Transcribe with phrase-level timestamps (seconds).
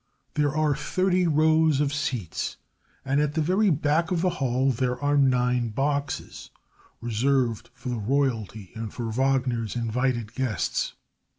[0.33, 2.57] There are thirty rows of seats,
[3.05, 6.49] and at the very back of the hall there are nine boxes,
[7.01, 10.95] reserved for royalty and for Wagner's invited guests.